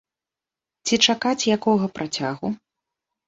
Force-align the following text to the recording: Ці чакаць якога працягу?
Ці 0.87 0.95
чакаць 1.09 1.47
якога 1.57 1.85
працягу? 1.97 2.47